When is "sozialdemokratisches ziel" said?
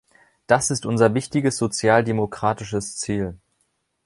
1.57-3.37